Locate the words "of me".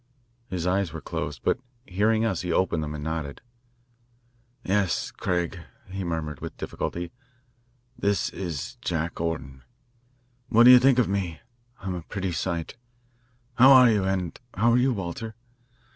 10.97-11.41